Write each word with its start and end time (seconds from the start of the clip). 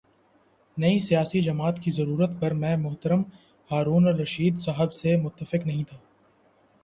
نئی 0.77 0.99
سیاسی 0.99 1.41
جماعت 1.41 1.79
کی 1.83 1.91
ضرورت 1.91 2.29
پر 2.39 2.51
میں 2.51 2.75
محترم 2.77 3.21
ہارون 3.71 4.07
الرشید 4.07 4.59
صاحب 4.59 4.93
سے 4.93 5.15
متفق 5.17 5.67
نہیں 5.67 5.83
تھا۔ 5.83 5.97